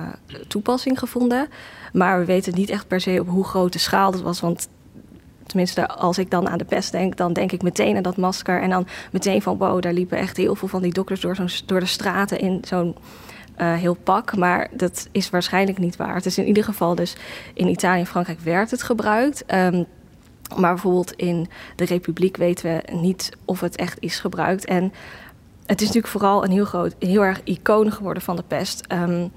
toepassing 0.48 1.00
gevonden. 1.00 1.48
Maar 1.94 2.20
we 2.20 2.26
weten 2.26 2.56
niet 2.56 2.70
echt 2.70 2.88
per 2.88 3.02
se 3.02 3.20
op 3.20 3.28
hoe 3.28 3.44
groot 3.44 3.74
de 3.74 3.80
schaal 3.80 4.12
dat 4.12 4.22
was. 4.22 4.40
Want 4.40 4.68
tenminste, 5.46 5.88
als 5.88 6.18
ik 6.18 6.32
dan 6.32 6.50
aan 6.50 6.58
de 6.58 6.66
pest 6.66 6.92
denk, 6.92 7.18
dan 7.18 7.34
denk 7.34 7.52
ik 7.52 7.62
meteen 7.62 7.96
aan 7.96 8.04
dat 8.04 8.18
masker. 8.18 8.62
En 8.62 8.70
dan 8.70 8.88
meteen 9.12 9.42
van 9.42 9.58
wow, 9.58 9.82
daar 9.82 9.94
liepen 9.94 10.18
echt 10.18 10.38
heel 10.38 10.56
veel 10.56 10.68
van 10.68 10.82
die 10.82 10.94
dokters 10.94 11.22
door, 11.22 11.38
door 11.66 11.80
de 11.80 11.86
straten 11.86 12.40
in 12.40 12.62
zo'n. 12.68 12.96
Uh, 13.62 13.74
heel 13.74 13.94
pak, 13.94 14.36
maar 14.36 14.68
dat 14.72 15.08
is 15.12 15.30
waarschijnlijk 15.30 15.78
niet 15.78 15.96
waar. 15.96 16.16
Het 16.16 16.26
is 16.26 16.38
in 16.38 16.48
ieder 16.48 16.64
geval 16.64 16.96
dus 16.96 17.16
in 17.54 17.68
Italië 17.68 18.00
en 18.00 18.06
Frankrijk 18.06 18.40
werd 18.40 18.72
het 18.72 18.84
gebruikt. 18.84 19.44
Um, 19.54 19.86
maar 20.58 20.74
bijvoorbeeld 20.74 21.12
in 21.12 21.48
de 21.76 21.86
Republiek 21.86 22.38
weten 22.38 22.66
we 22.66 22.94
niet 22.94 23.32
of 23.46 23.60
het 23.60 23.76
echt 23.76 23.98
is 24.00 24.20
gebruikt. 24.20 24.66
En 24.66 24.84
het 25.66 25.82
is 25.82 25.88
natuurlijk 25.88 26.14
vooral 26.14 26.44
een 26.44 26.52
heel 26.52 26.66
groot, 26.66 26.96
heel 27.00 27.22
erg 27.22 27.42
icoon 27.44 27.92
geworden 27.92 28.24
van 28.24 28.36
de 28.36 28.44
pest. 28.48 28.86
Um, 28.92 29.32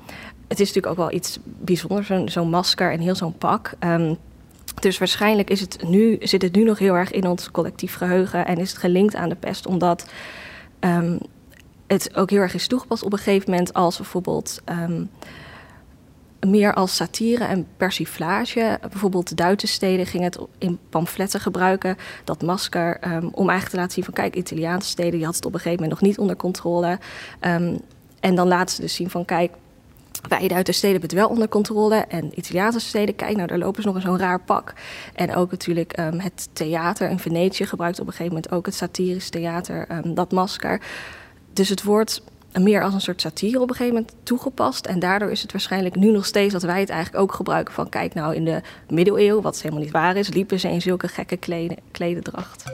het 0.49 0.61
is 0.61 0.67
natuurlijk 0.67 0.87
ook 0.87 0.97
wel 0.97 1.13
iets 1.13 1.39
bijzonders, 1.45 2.07
zo'n 2.07 2.29
zo 2.29 2.45
masker 2.45 2.93
en 2.93 3.01
heel 3.01 3.15
zo'n 3.15 3.39
pak. 3.39 3.73
Um, 3.81 4.17
dus 4.83 4.99
waarschijnlijk 4.99 5.51
is 5.51 5.61
het 5.61 5.83
nu, 5.89 6.17
zit 6.21 6.43
het 6.43 6.55
nu 6.55 6.65
nog 6.65 6.79
heel 6.79 6.95
erg 6.95 7.11
in 7.11 7.27
ons 7.27 7.51
collectief 7.51 7.95
geheugen 7.95 8.47
en 8.47 8.59
is 8.59 8.71
het 8.71 8.79
gelinkt 8.79 9.15
aan 9.15 9.29
de 9.29 9.35
pest, 9.35 9.67
omdat 9.67 10.11
um, 10.81 11.19
het 11.87 12.17
ook 12.17 12.31
heel 12.31 12.41
erg 12.41 12.55
is 12.55 12.67
toegepast 12.67 13.03
op 13.03 13.13
een 13.13 13.19
gegeven 13.19 13.51
moment 13.51 13.75
als 13.75 13.97
bijvoorbeeld 13.97 14.63
meer 16.47 16.75
als 16.75 16.97
satire 16.97 17.45
en 17.45 17.67
persiflage. 17.77 18.79
Bijvoorbeeld 18.81 19.29
de 19.29 19.35
Duitse 19.35 19.67
steden 19.67 20.07
gingen 20.07 20.27
het 20.27 20.39
in 20.59 20.79
pamfletten 20.89 21.41
gebruiken, 21.41 21.97
dat 22.25 22.43
masker, 22.43 22.99
um, 23.05 23.29
om 23.33 23.49
eigenlijk 23.49 23.69
te 23.69 23.77
laten 23.77 23.93
zien 23.93 24.05
van 24.05 24.15
kijk, 24.15 24.37
Italiaanse 24.37 24.89
steden, 24.89 25.13
die 25.13 25.25
had 25.25 25.37
het 25.37 25.45
op 25.45 25.55
een 25.55 25.61
gegeven 25.61 25.83
moment 25.83 26.01
nog 26.01 26.09
niet 26.09 26.19
onder 26.19 26.37
controle. 26.37 26.99
En 28.21 28.35
dan 28.35 28.49
laten 28.49 28.75
ze 28.75 28.81
dus 28.81 28.95
zien 28.95 29.11
van 29.11 29.25
kijk, 29.25 29.53
wij 30.29 30.49
uit 30.49 30.67
de 30.67 30.73
steden 30.73 31.01
hebben 31.01 31.11
het 31.11 31.19
wel 31.19 31.29
onder 31.29 31.49
controle. 31.49 31.97
En 31.97 32.31
Italiaanse 32.35 32.81
steden, 32.81 33.15
kijk 33.15 33.37
nou, 33.37 33.49
daar 33.49 33.59
lopen 33.59 33.83
ze 33.83 33.89
nog 33.89 33.97
in 33.97 34.03
zo'n 34.03 34.19
raar 34.19 34.41
pak. 34.41 34.73
En 35.15 35.35
ook 35.35 35.51
natuurlijk 35.51 35.93
ehm, 35.93 36.19
het 36.19 36.49
theater 36.53 37.11
in 37.11 37.19
Venetië 37.19 37.67
gebruikt 37.67 38.01
op 38.01 38.07
een 38.07 38.13
gegeven 38.13 38.35
moment 38.35 38.53
ook 38.53 38.67
het 38.67 38.75
satirisch 38.75 39.31
theater, 39.31 39.87
ehm, 39.89 40.15
dat 40.15 40.33
masker. 40.33 40.81
Dus 41.53 41.69
het 41.69 41.83
wordt 41.83 42.23
meer 42.53 42.83
als 42.83 42.95
een 42.95 43.01
soort 43.01 43.21
satire 43.21 43.61
op 43.61 43.69
een 43.69 43.77
gegeven 43.77 43.95
moment 43.95 44.15
toegepast. 44.23 44.87
En 44.87 44.99
daardoor 44.99 45.31
is 45.31 45.43
het 45.43 45.53
waarschijnlijk 45.53 45.95
nu 45.97 46.11
nog 46.11 46.27
steeds 46.27 46.53
dat 46.53 46.63
wij 46.63 46.81
het 46.81 46.91
eigenlijk 46.91 47.23
ook 47.23 47.33
gebruiken 47.33 47.75
van... 47.75 47.89
kijk 47.89 48.15
nou, 48.15 48.35
in 48.35 48.45
de 48.45 48.61
middeleeuwen, 48.89 49.43
wat 49.43 49.63
helemaal 49.63 49.83
niet 49.83 49.93
waar 49.93 50.17
is... 50.17 50.29
liepen 50.29 50.61
ze 50.61 50.69
in 50.69 50.83
zulke 50.83 51.09
gekke 51.09 51.37
kleden, 51.37 51.77
klededracht. 51.91 52.65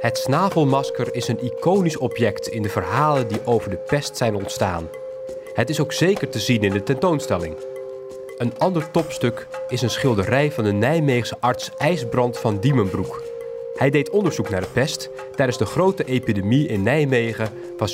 Het 0.00 0.18
snavelmasker 0.18 1.14
is 1.14 1.28
een 1.28 1.44
iconisch 1.44 1.98
object 1.98 2.46
in 2.46 2.62
de 2.62 2.68
verhalen 2.68 3.28
die 3.28 3.46
over 3.46 3.70
de 3.70 3.76
pest 3.76 4.16
zijn 4.16 4.34
ontstaan. 4.34 4.88
Het 5.52 5.70
is 5.70 5.80
ook 5.80 5.92
zeker 5.92 6.28
te 6.28 6.38
zien 6.38 6.62
in 6.62 6.72
de 6.72 6.82
tentoonstelling. 6.82 7.54
Een 8.38 8.58
ander 8.58 8.90
topstuk 8.90 9.46
is 9.68 9.82
een 9.82 9.90
schilderij 9.90 10.52
van 10.52 10.64
de 10.64 10.72
Nijmeegse 10.72 11.36
arts 11.40 11.70
IJsbrand 11.76 12.38
van 12.38 12.60
Diemenbroek. 12.60 13.22
Hij 13.74 13.90
deed 13.90 14.10
onderzoek 14.10 14.50
naar 14.50 14.60
de 14.60 14.66
pest 14.72 15.10
tijdens 15.34 15.58
de 15.58 15.66
grote 15.66 16.04
epidemie 16.04 16.66
in 16.66 16.82
Nijmegen 16.82 17.48
van 17.76 17.88
1635-1636. 17.88 17.92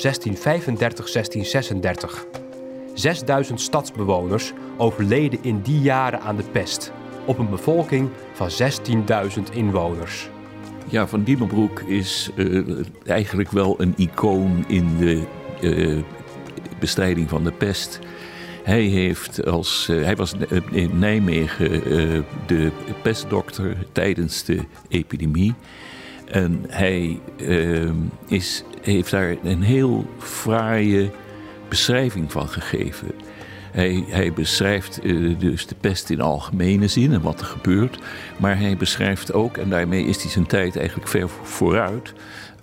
6000 2.93 3.61
stadsbewoners 3.61 4.53
overleden 4.77 5.39
in 5.41 5.61
die 5.61 5.79
jaren 5.79 6.21
aan 6.21 6.35
de 6.35 6.49
pest, 6.51 6.91
op 7.25 7.37
een 7.37 7.49
bevolking 7.49 8.09
van 8.33 8.49
16.000 8.49 9.53
inwoners. 9.53 10.29
Ja, 10.89 11.07
Van 11.07 11.23
Diemenbroek 11.23 11.79
is 11.79 12.29
uh, 12.35 12.85
eigenlijk 13.05 13.51
wel 13.51 13.75
een 13.77 13.93
icoon 13.97 14.65
in 14.67 14.97
de 14.97 15.23
uh, 15.61 16.03
bestrijding 16.79 17.29
van 17.29 17.43
de 17.43 17.51
pest. 17.51 17.99
Hij, 18.63 18.81
heeft 18.81 19.45
als, 19.45 19.87
uh, 19.91 20.03
hij 20.03 20.15
was 20.15 20.33
in 20.71 20.99
Nijmegen 20.99 21.81
de 22.47 22.71
pestdokter 23.03 23.75
tijdens 23.91 24.43
de 24.43 24.59
epidemie. 24.87 25.53
En 26.25 26.65
hij 26.67 27.19
is, 28.27 28.63
heeft 28.81 29.11
daar 29.11 29.35
een 29.43 29.61
heel 29.61 30.05
fraaie 30.17 31.11
beschrijving 31.69 32.31
van 32.31 32.47
gegeven. 32.47 33.07
Hij, 33.71 34.03
hij 34.07 34.33
beschrijft 34.33 34.99
dus 35.39 35.67
de 35.67 35.75
pest 35.75 36.09
in 36.09 36.21
algemene 36.21 36.87
zin 36.87 37.13
en 37.13 37.21
wat 37.21 37.39
er 37.39 37.45
gebeurt. 37.45 37.99
Maar 38.37 38.59
hij 38.59 38.77
beschrijft 38.77 39.33
ook, 39.33 39.57
en 39.57 39.69
daarmee 39.69 40.05
is 40.05 40.21
hij 40.21 40.31
zijn 40.31 40.45
tijd 40.45 40.75
eigenlijk 40.75 41.07
ver 41.07 41.29
vooruit, 41.43 42.13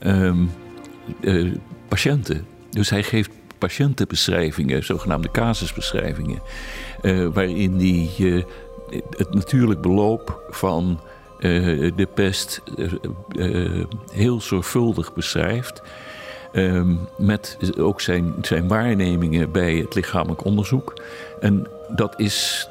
uh, 0.03 1.53
patiënten. 1.89 2.47
Dus 2.71 2.91
hij 2.91 3.03
geeft 3.03 3.31
patiëntenbeschrijvingen, 3.65 4.85
zogenaamde 4.85 5.31
casusbeschrijvingen, 5.31 6.41
uh, 7.03 7.29
waarin 7.33 7.75
hij 7.79 8.45
het 9.17 9.35
natuurlijk 9.35 9.81
beloop 9.81 10.43
van 10.51 11.01
de 11.97 12.09
pest 12.15 12.63
heel 14.13 14.41
zorgvuldig 14.41 15.15
beschrijft. 15.15 15.83
Um, 16.53 16.99
met 17.19 17.59
ook 17.79 18.01
zijn, 18.01 18.35
zijn 18.43 18.69
waarnemingen 18.69 19.53
bij 19.53 19.75
het 19.75 19.95
lichamelijk 19.95 20.45
onderzoek. 20.45 21.01
En 21.41 21.67
dat 21.89 22.21
is, 22.21 22.69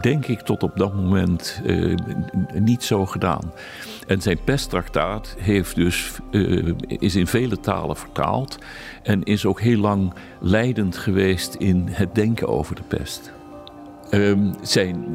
denk 0.00 0.26
ik, 0.26 0.40
tot 0.40 0.62
op 0.62 0.72
dat 0.76 0.94
moment 0.94 1.62
niet 2.52 2.84
zo 2.84 3.06
gedaan. 3.06 3.52
En 4.06 4.22
zijn 4.22 4.38
pesttraktaat 4.44 5.34
heeft 5.38 5.74
dus, 5.74 6.12
uh, 6.30 6.72
is 6.86 7.14
in 7.14 7.26
vele 7.26 7.60
talen 7.60 7.96
vertaald 7.96 8.58
en 9.02 9.22
is 9.22 9.46
ook 9.46 9.60
heel 9.60 9.78
lang 9.78 10.14
leidend 10.40 10.96
geweest 10.96 11.54
in 11.54 11.88
het 11.90 12.14
denken 12.14 12.48
over 12.48 12.74
de 12.74 12.82
pest. 12.82 13.32
Um, 14.10 14.54
zijn, 14.62 15.06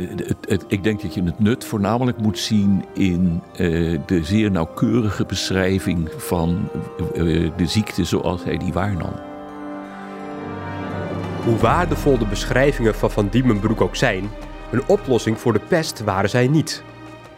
het, 0.47 0.65
ik 0.67 0.83
denk 0.83 1.01
dat 1.01 1.13
je 1.13 1.23
het 1.23 1.39
nut 1.39 1.65
voornamelijk 1.65 2.17
moet 2.17 2.39
zien 2.39 2.85
in 2.93 3.41
uh, 3.51 3.99
de 4.05 4.23
zeer 4.23 4.51
nauwkeurige 4.51 5.25
beschrijving 5.25 6.09
van 6.17 6.69
uh, 7.15 7.51
de 7.57 7.67
ziekte 7.67 8.03
zoals 8.03 8.43
hij 8.43 8.57
die 8.57 8.73
waarnam. 8.73 9.13
Hoe 11.43 11.57
waardevol 11.57 12.17
de 12.17 12.25
beschrijvingen 12.25 12.95
van 12.95 13.11
Van 13.11 13.27
Diemenbroek 13.27 13.81
ook 13.81 13.95
zijn, 13.95 14.29
een 14.71 14.87
oplossing 14.87 15.39
voor 15.39 15.53
de 15.53 15.61
pest 15.67 16.03
waren 16.03 16.29
zij 16.29 16.47
niet. 16.47 16.83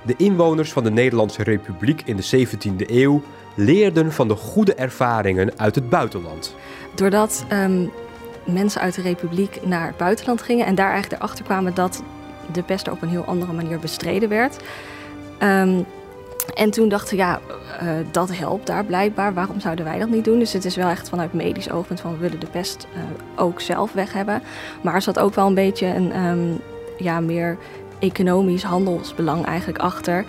De 0.06 0.13
inwoners 0.18 0.72
van 0.72 0.84
de 0.84 0.91
Nederlandse 0.91 1.44
Republiek 1.44 2.01
in 2.06 2.15
de 2.15 2.48
17e 2.48 2.89
eeuw 2.89 3.22
leerden 3.56 4.12
van 4.12 4.27
de 4.27 4.36
goede 4.36 4.74
ervaringen 4.74 5.51
uit 5.58 5.75
het 5.75 5.89
buitenland. 5.89 6.56
Doordat 6.96 7.46
um 7.51 7.91
mensen 8.51 8.82
uit 8.82 8.96
de 8.96 9.01
republiek 9.01 9.65
naar 9.65 9.88
het 9.88 9.98
buitenland 9.98 10.41
gingen 10.41 10.65
en 10.65 10.75
daar 10.75 10.91
eigenlijk 10.91 11.22
erachter 11.22 11.46
kwamen 11.46 11.74
dat 11.74 12.03
de 12.51 12.63
pest 12.63 12.88
er 12.88 12.94
op 12.94 13.01
een 13.01 13.10
heel 13.10 13.25
andere 13.25 13.53
manier 13.53 13.79
bestreden 13.79 14.29
werd. 14.29 14.58
Um, 15.44 15.86
en 16.53 16.70
toen 16.70 16.89
dachten 16.89 17.18
we, 17.18 17.22
ja, 17.24 17.39
uh, 17.84 17.89
dat 18.12 18.38
helpt 18.38 18.68
daar 18.68 18.86
blijkbaar. 18.86 19.34
Waarom 19.34 19.60
zouden 19.60 19.86
wij 19.86 20.00
dat 20.00 20.10
niet 20.10 20.25
doen? 20.25 20.39
Dus 20.39 20.53
het 20.53 20.65
is 20.65 20.75
wel 20.75 20.89
echt 20.89 21.10
vanuit 21.10 21.34
medisch 21.34 21.72
oogpunt 21.72 22.00
van 22.00 22.12
we 22.12 22.18
willen 22.18 22.39
de 22.39 22.50
pest 22.50 22.88
uh, 22.94 23.00
ook 23.36 23.62
zelf 23.62 23.94
weg 23.94 24.13
hebben. 24.13 24.41
Maar 24.82 24.94
er 24.94 25.01
zat 25.01 25.20
ook 25.20 25.34
wel 25.34 25.48
een 25.48 25.53
beetje 25.53 25.86
een 25.86 26.20
um, 26.25 26.60
ja, 26.98 27.20
meer 27.20 27.58
economisch 28.00 28.63
handelsbelang 28.63 29.46
eigenlijk 29.46 29.79
achter. 29.79 30.25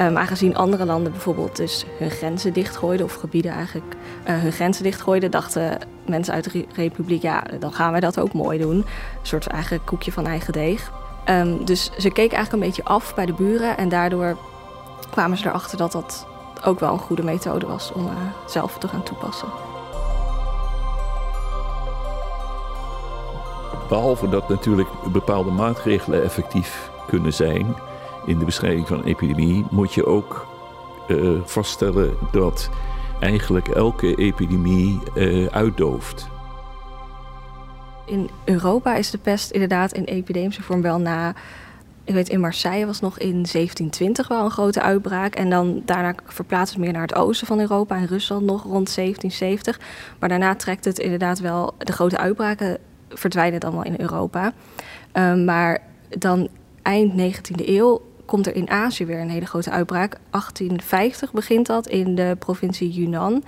Um, 0.00 0.16
aangezien 0.18 0.56
andere 0.56 0.84
landen 0.84 1.12
bijvoorbeeld 1.12 1.56
dus 1.56 1.84
hun 1.98 2.10
grenzen 2.10 2.52
dichtgooiden 2.52 3.06
of 3.06 3.14
gebieden 3.14 3.52
eigenlijk 3.52 3.94
uh, 4.28 4.38
hun 4.38 4.52
grenzen 4.52 4.82
dichtgooiden, 4.82 5.30
dachten 5.30 5.78
mensen 6.06 6.34
uit 6.34 6.52
de 6.52 6.66
Republiek, 6.74 7.22
ja, 7.22 7.44
dan 7.58 7.72
gaan 7.72 7.90
wij 7.90 8.00
dat 8.00 8.20
ook 8.20 8.32
mooi 8.32 8.58
doen. 8.58 8.76
Een 8.76 8.86
soort 9.22 9.46
eigen 9.46 9.84
koekje 9.84 10.12
van 10.12 10.26
eigen 10.26 10.52
deeg. 10.52 10.92
Um, 11.28 11.64
dus 11.64 11.90
ze 11.98 12.10
keken 12.10 12.36
eigenlijk 12.36 12.52
een 12.52 12.68
beetje 12.68 12.84
af 12.84 13.14
bij 13.14 13.26
de 13.26 13.32
buren 13.32 13.76
en 13.76 13.88
daardoor 13.88 14.36
kwamen 15.10 15.38
ze 15.38 15.48
erachter 15.48 15.78
dat 15.78 15.92
dat 15.92 16.26
ook 16.64 16.80
wel 16.80 16.92
een 16.92 16.98
goede 16.98 17.22
methode 17.22 17.66
was 17.66 17.92
om 17.92 18.06
uh, 18.06 18.12
zelf 18.46 18.78
te 18.78 18.88
gaan 18.88 19.02
toepassen. 19.02 19.48
Behalve 23.88 24.28
dat 24.28 24.48
natuurlijk 24.48 24.88
bepaalde 25.12 25.50
maatregelen 25.50 26.22
effectief 26.22 26.90
kunnen 27.06 27.32
zijn 27.32 27.74
in 28.26 28.38
de 28.38 28.44
bestrijding 28.44 28.88
van 28.88 28.98
een 28.98 29.04
epidemie, 29.04 29.64
moet 29.70 29.94
je 29.94 30.06
ook 30.06 30.46
uh, 31.08 31.40
vaststellen 31.44 32.14
dat 32.32 32.70
eigenlijk 33.20 33.68
elke 33.68 34.14
epidemie 34.14 35.00
uh, 35.14 35.46
uitdooft. 35.46 36.30
In 38.06 38.30
Europa 38.44 38.94
is 38.94 39.10
de 39.10 39.18
pest 39.18 39.50
inderdaad 39.50 39.92
in 39.92 40.04
epidemische 40.04 40.62
vorm 40.62 40.82
wel 40.82 40.98
na. 40.98 41.34
Ik 42.04 42.14
weet, 42.14 42.28
in 42.28 42.40
Marseille 42.40 42.86
was 42.86 43.00
nog 43.00 43.18
in 43.18 43.30
1720 43.32 44.28
wel 44.28 44.44
een 44.44 44.50
grote 44.50 44.82
uitbraak. 44.82 45.34
En 45.34 45.50
dan 45.50 45.82
daarna 45.84 46.14
verplaatst 46.24 46.74
het 46.74 46.82
meer 46.82 46.92
naar 46.92 47.02
het 47.02 47.14
oosten 47.14 47.46
van 47.46 47.60
Europa. 47.60 47.96
En 47.96 48.06
Rusland 48.06 48.44
nog 48.44 48.62
rond 48.62 48.94
1770. 48.94 49.80
Maar 50.18 50.28
daarna 50.28 50.54
trekt 50.54 50.84
het 50.84 50.98
inderdaad 50.98 51.38
wel. 51.38 51.74
De 51.78 51.92
grote 51.92 52.18
uitbraken 52.18 52.78
verdwijnen 53.08 53.60
dan 53.60 53.72
wel 53.72 53.84
in 53.84 53.94
Europa. 53.98 54.52
Um, 55.12 55.44
maar 55.44 55.82
dan 56.08 56.48
eind 56.82 57.12
19e 57.12 57.68
eeuw 57.68 58.02
komt 58.26 58.46
er 58.46 58.54
in 58.54 58.70
Azië 58.70 59.06
weer 59.06 59.20
een 59.20 59.30
hele 59.30 59.46
grote 59.46 59.70
uitbraak. 59.70 60.18
1850 60.30 61.32
begint 61.32 61.66
dat 61.66 61.88
in 61.88 62.14
de 62.14 62.36
provincie 62.38 62.90
Yunnan. 62.90 63.44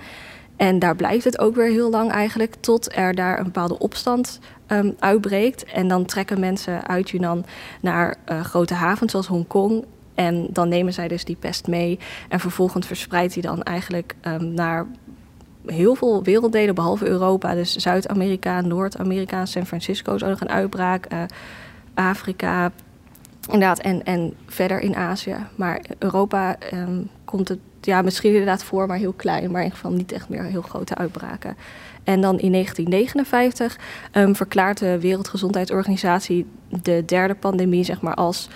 En 0.55 0.79
daar 0.79 0.95
blijft 0.95 1.23
het 1.23 1.39
ook 1.39 1.55
weer 1.55 1.69
heel 1.69 1.89
lang 1.89 2.11
eigenlijk, 2.11 2.55
tot 2.59 2.95
er 2.95 3.15
daar 3.15 3.37
een 3.37 3.43
bepaalde 3.43 3.79
opstand 3.79 4.39
um, 4.67 4.95
uitbreekt. 4.99 5.63
En 5.63 5.87
dan 5.87 6.05
trekken 6.05 6.39
mensen 6.39 6.87
uit 6.87 7.09
Yunnan 7.09 7.45
naar 7.81 8.17
uh, 8.31 8.41
grote 8.41 8.73
havens 8.73 9.11
zoals 9.11 9.27
Hongkong. 9.27 9.85
En 10.15 10.47
dan 10.49 10.69
nemen 10.69 10.93
zij 10.93 11.07
dus 11.07 11.25
die 11.25 11.35
pest 11.35 11.67
mee. 11.67 11.99
En 12.29 12.39
vervolgens 12.39 12.87
verspreidt 12.87 13.33
die 13.33 13.43
dan 13.43 13.63
eigenlijk 13.63 14.15
um, 14.21 14.53
naar 14.53 14.85
heel 15.65 15.95
veel 15.95 16.23
werelddelen, 16.23 16.75
behalve 16.75 17.07
Europa. 17.07 17.53
Dus 17.53 17.75
Zuid-Amerika, 17.75 18.61
Noord-Amerika, 18.61 19.45
San 19.45 19.65
Francisco 19.65 20.15
is 20.15 20.23
ook 20.23 20.29
nog 20.29 20.41
een 20.41 20.49
uitbraak. 20.49 21.13
Uh, 21.13 21.21
Afrika, 21.93 22.71
Inderdaad, 23.51 23.79
en, 23.79 24.03
en 24.03 24.33
verder 24.45 24.79
in 24.79 24.95
Azië. 24.95 25.35
Maar 25.55 25.81
Europa 25.99 26.57
um, 26.73 27.09
komt 27.25 27.47
het 27.47 27.59
ja, 27.81 28.01
misschien 28.01 28.31
inderdaad 28.31 28.63
voor, 28.63 28.87
maar 28.87 28.97
heel 28.97 29.13
klein. 29.13 29.51
Maar 29.51 29.61
in 29.61 29.63
ieder 29.63 29.79
geval 29.79 29.91
niet 29.91 30.11
echt 30.11 30.29
meer 30.29 30.43
heel 30.43 30.61
grote 30.61 30.95
uitbraken. 30.95 31.57
En 32.03 32.21
dan 32.21 32.39
in 32.39 32.51
1959 32.51 33.79
um, 34.11 34.35
verklaart 34.35 34.77
de 34.77 34.99
Wereldgezondheidsorganisatie 34.99 36.45
de 36.81 37.03
derde 37.05 37.35
pandemie 37.35 37.83
zeg 37.83 38.01
maar, 38.01 38.13
als 38.13 38.49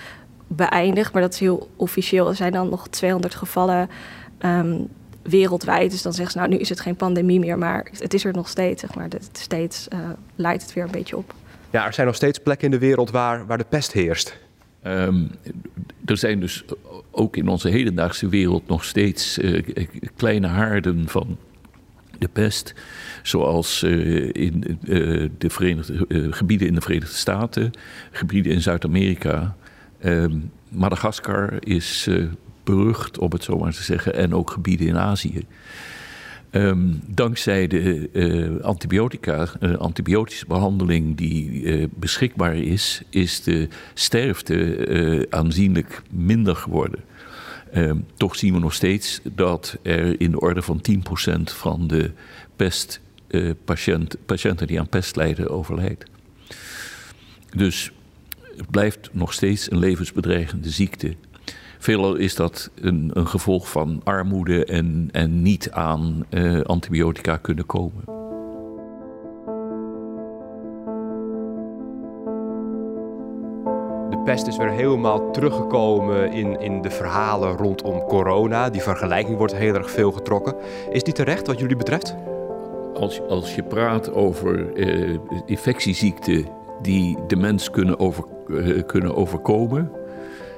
beëindigd. 0.48 1.14
Maar 1.14 1.22
dat 1.22 1.34
is 1.34 1.40
heel 1.40 1.70
officieel. 1.76 2.28
Er 2.28 2.36
zijn 2.36 2.52
dan 2.52 2.70
nog 2.70 2.88
200 2.88 3.36
gevallen 3.36 3.90
um, 4.46 4.88
wereldwijd. 5.22 5.92
Dus 5.92 6.02
dan 6.02 6.14
zeggen 6.14 6.32
ze, 6.32 6.38
nou, 6.38 6.50
nu 6.50 6.58
is 6.58 6.70
het 6.70 6.80
geen 6.80 6.96
pandemie 6.96 7.40
meer, 7.40 7.58
maar 7.58 7.88
het 8.00 8.14
is 8.14 8.26
er 8.26 8.34
nog 8.34 8.48
steeds. 8.48 8.82
Zeg 8.82 8.96
maar. 8.96 9.08
Steeds 9.32 9.88
uh, 9.94 10.00
leidt 10.36 10.62
het 10.62 10.74
weer 10.74 10.84
een 10.84 10.92
beetje 10.92 11.18
op. 11.18 11.34
Ja, 11.70 11.86
er 11.86 11.94
zijn 11.94 12.08
nog 12.08 12.16
steeds 12.16 12.40
plekken 12.40 12.66
in 12.66 12.72
de 12.72 12.86
wereld 12.86 13.12
waar, 13.12 13.46
waar 13.46 13.58
de 13.58 13.66
pest 13.70 13.92
heerst. 13.92 14.38
Um, 14.88 15.32
er 16.06 16.18
zijn 16.18 16.40
dus 16.40 16.64
ook 17.12 17.38
in 17.38 17.48
onze 17.48 17.70
hedendaagse 17.70 18.30
wereld 18.30 18.68
nog 18.68 18.84
steeds 18.84 19.38
uh, 19.38 19.64
kleine 20.16 20.48
haarden 20.48 21.08
van 21.08 21.38
de 22.18 22.28
pest, 22.28 22.74
zoals 23.24 23.84
in 23.84 24.80
de 25.38 25.50
Verenigde, 25.50 26.06
gebieden 26.32 26.68
in 26.68 26.74
de 26.74 26.82
Verenigde 26.82 27.16
Staten, 27.16 27.72
gebieden 28.12 28.52
in 28.52 28.62
Zuid-Amerika. 28.62 29.56
Ehm, 30.00 30.38
Madagaskar 30.70 31.54
is 31.60 32.10
berucht, 32.64 33.18
om 33.18 33.32
het 33.32 33.44
zo 33.44 33.58
maar 33.58 33.74
te 33.74 33.84
zeggen, 33.84 34.14
en 34.14 34.34
ook 34.34 34.52
gebieden 34.52 34.88
in 34.88 34.98
Azië. 34.98 35.46
Ehm, 36.50 36.94
dankzij 37.06 37.68
de 37.68 38.10
uh, 38.14 38.64
antibiotica, 38.64 39.48
uh, 39.62 39.78
antibiotische 39.78 40.46
behandeling 40.46 41.18
die 41.18 41.62
uh, 41.62 41.86
beschikbaar 41.96 42.56
is, 42.56 43.02
is 43.10 43.44
de 43.44 43.68
sterfte 43.94 45.28
aanzienlijk 45.30 46.02
minder 46.10 46.56
geworden. 46.56 47.00
Um, 47.76 48.06
toch 48.18 48.36
zien 48.36 48.54
we 48.54 48.60
nog 48.60 48.74
steeds 48.74 49.20
dat 49.24 49.78
er 49.82 50.22
in 50.22 50.32
de 50.32 50.40
orde 50.40 50.62
van 50.62 50.82
10% 50.92 51.42
van 51.44 51.88
de 51.88 52.12
pestpatiënten 52.56 54.20
patiënten 54.26 54.68
die 54.68 54.80
aan 54.80 54.90
pest 54.90 55.16
lijden 55.16 55.50
overlijdt. 55.50 56.06
Dus 57.56 57.92
het 58.58 58.70
blijft 58.72 59.10
nog 59.12 59.34
steeds 59.34 59.72
een 59.72 59.80
levensbedreigende 59.80 60.70
ziekte. 60.70 61.16
Veelal 61.82 62.16
is 62.16 62.36
dat 62.36 62.70
een, 62.82 63.12
een 63.14 63.28
gevolg 63.28 63.70
van 63.70 64.02
armoede 64.04 64.66
en, 64.66 65.10
en 65.12 65.42
niet 65.42 65.72
aan 65.72 66.26
uh, 66.30 66.62
antibiotica 66.62 67.38
kunnen 67.38 67.66
komen. 67.66 68.04
De 74.10 74.22
pest 74.26 74.48
is 74.48 74.58
weer 74.58 74.70
helemaal 74.70 75.32
teruggekomen 75.32 76.32
in, 76.32 76.60
in 76.60 76.82
de 76.82 76.90
verhalen 76.90 77.58
rondom 77.58 78.00
corona. 78.00 78.70
Die 78.70 78.82
vergelijking 78.82 79.38
wordt 79.38 79.56
heel 79.56 79.74
erg 79.74 79.92
veel 79.92 80.12
getrokken. 80.12 80.56
Is 80.92 81.04
die 81.04 81.14
terecht 81.14 81.48
wat 81.48 81.60
jullie 81.60 81.76
betreft? 81.76 82.16
Als, 82.94 83.22
als 83.22 83.56
je 83.56 83.64
praat 83.64 84.14
over 84.14 84.78
uh, 84.78 85.18
infectieziekten 85.46 86.46
die 86.82 87.18
de 87.28 87.36
mens 87.36 87.70
kunnen, 87.70 88.00
over, 88.00 88.24
uh, 88.48 88.84
kunnen 88.86 89.16
overkomen, 89.16 89.92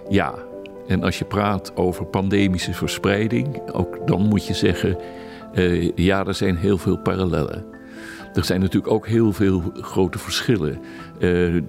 ja, 0.09 0.33
en 0.91 1.03
als 1.03 1.19
je 1.19 1.25
praat 1.25 1.75
over 1.75 2.05
pandemische 2.05 2.73
verspreiding, 2.73 3.71
ook 3.71 4.07
dan 4.07 4.21
moet 4.21 4.47
je 4.47 4.53
zeggen, 4.53 4.97
uh, 5.53 5.91
ja, 5.95 6.25
er 6.25 6.33
zijn 6.33 6.55
heel 6.55 6.77
veel 6.77 6.97
parallellen. 6.97 7.65
Er 8.33 8.45
zijn 8.45 8.59
natuurlijk 8.59 8.93
ook 8.93 9.07
heel 9.07 9.33
veel 9.33 9.63
grote 9.75 10.19
verschillen. 10.19 10.79
Uh, 11.13 11.19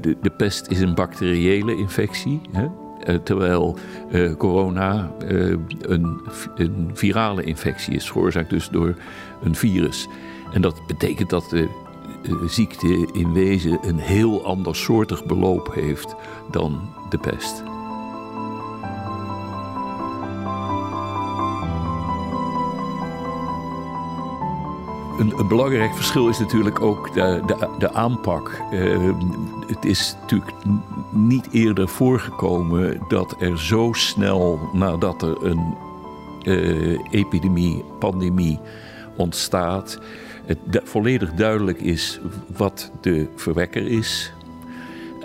de, 0.00 0.16
de, 0.22 0.30
pest 0.30 0.66
is 0.70 0.80
een 0.80 0.94
bacteriële 0.94 1.76
infectie, 1.76 2.40
hè? 2.52 2.66
Uh, 3.08 3.16
terwijl 3.16 3.76
corona 4.38 5.10
een, 5.18 6.20
een, 6.54 6.90
virale 6.94 7.44
infectie 7.44 7.94
is, 7.94 8.06
veroorzaakt 8.06 8.50
dus 8.50 8.68
door 8.68 8.94
een 9.42 9.54
virus. 9.54 10.08
En 10.52 10.62
dat 10.62 10.86
betekent 10.86 11.30
dat 11.30 11.50
de 11.50 11.68
ziekte 12.46 13.08
in 13.12 13.32
wezen 13.32 13.78
een 13.82 13.98
heel 13.98 14.44
ander 14.44 14.76
soortig 14.76 15.24
beloop 15.24 15.74
heeft 15.74 16.14
dan 16.50 16.80
de 17.10 17.18
pest. 17.18 17.62
Een, 25.18 25.48
belangrijk 25.48 25.94
verschil 25.94 26.28
is 26.28 26.38
natuurlijk 26.38 26.80
ook 26.80 27.14
de, 27.14 27.42
de, 27.46 27.68
de 27.78 27.92
aanpak. 27.92 28.60
Uh, 28.72 29.10
het 29.66 29.84
is 29.84 30.16
natuurlijk 30.20 30.52
niet 31.10 31.48
eerder 31.50 31.88
voorgekomen 31.88 33.00
dat 33.08 33.36
er 33.40 33.58
zo 33.60 33.92
snel 33.92 34.70
nadat 34.72 35.22
er 35.22 35.46
een 35.46 35.74
uh, 36.42 36.98
epidemie, 37.10 37.84
pandemie 37.98 38.58
ontstaat, 39.16 39.98
het 40.46 40.80
volledig 40.84 41.32
duidelijk 41.32 41.80
is 41.80 42.20
wat 42.56 42.90
de 43.00 43.28
verwekker 43.36 43.86
is. 43.86 44.32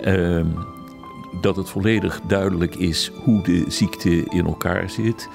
Uh, 0.04 0.44
dat 1.40 1.56
het 1.56 1.70
volledig 1.70 2.20
duidelijk 2.20 2.74
is 2.74 3.12
hoe 3.24 3.42
de 3.42 3.64
ziekte 3.68 4.24
in 4.24 4.46
elkaar 4.46 4.90
zit. 4.90 5.28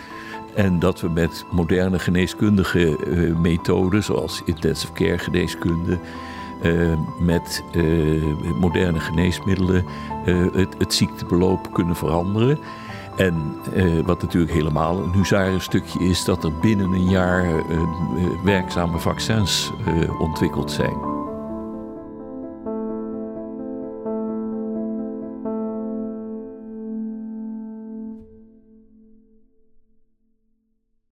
En 0.56 0.80
dat 0.80 1.02
we 1.02 1.10
met 1.10 1.46
moderne 1.52 2.00
geneeskundige 2.00 2.98
uh, 3.08 3.36
methoden, 3.36 4.04
zoals 4.04 4.42
intensive 4.46 4.94
care 4.94 5.18
geneeskunde, 5.18 6.00
uh, 6.64 6.94
met 7.20 7.64
uh, 7.76 8.24
moderne 8.60 9.00
geneesmiddelen 9.00 9.86
het, 10.54 10.76
het, 10.78 10.94
ziektebeloop 10.94 11.74
kunnen 11.74 11.96
veranderen. 11.96 12.60
En 13.16 13.56
wat 14.06 14.22
natuurlijk 14.22 14.52
helemaal 14.52 15.04
een 15.04 15.12
huzarenstukje 15.12 16.00
is, 16.00 16.26
dat 16.26 16.44
er 16.44 16.54
binnen 16.54 16.92
een 16.92 17.10
jaar 17.10 17.64
werkzame 18.44 19.00
vaccins 19.00 19.72
ontwikkeld 20.20 20.72
zijn. 20.72 21.13